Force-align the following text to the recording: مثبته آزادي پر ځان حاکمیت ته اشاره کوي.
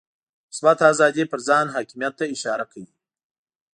مثبته 0.49 0.83
آزادي 0.93 1.23
پر 1.31 1.39
ځان 1.47 1.65
حاکمیت 1.75 2.13
ته 2.19 2.25
اشاره 2.35 2.65
کوي. 2.71 2.91